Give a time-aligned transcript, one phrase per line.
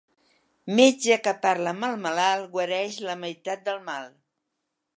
[0.79, 4.09] Metge que parla amb el malalt guareix la meitat del mal.